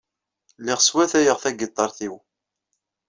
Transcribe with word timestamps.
Lliɣ 0.61 0.79
swatayeɣ 0.81 1.37
tagiṭart-inu. 1.43 2.17